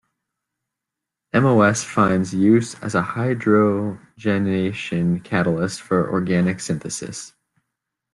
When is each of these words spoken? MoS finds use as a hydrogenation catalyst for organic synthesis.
MoS 1.31 1.83
finds 1.83 2.33
use 2.33 2.73
as 2.81 2.95
a 2.95 3.03
hydrogenation 3.03 5.23
catalyst 5.23 5.79
for 5.79 6.09
organic 6.11 6.59
synthesis. 6.59 7.33